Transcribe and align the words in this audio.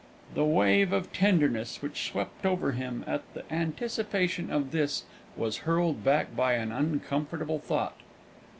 The 0.33 0.43
wave 0.43 0.91
of 0.93 1.13
tenderness 1.13 1.83
which 1.83 2.07
swept 2.09 2.43
over 2.43 2.71
him 2.71 3.03
at 3.05 3.21
the 3.35 3.43
anticipation 3.53 4.49
of 4.49 4.71
this 4.71 5.03
was 5.37 5.57
hurled 5.57 6.03
back 6.03 6.35
by 6.35 6.53
an 6.55 6.71
uncomfortable 6.71 7.59
thought. 7.59 7.97